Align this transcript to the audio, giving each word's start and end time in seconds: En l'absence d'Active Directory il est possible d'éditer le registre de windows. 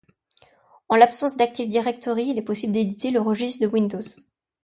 En 0.89 0.95
l'absence 0.95 1.37
d'Active 1.37 1.69
Directory 1.69 2.29
il 2.29 2.39
est 2.39 2.41
possible 2.41 2.73
d'éditer 2.73 3.11
le 3.11 3.21
registre 3.21 3.61
de 3.61 3.67
windows. 3.71 3.99